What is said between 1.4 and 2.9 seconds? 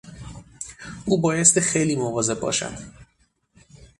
خیلی مواظب باشد.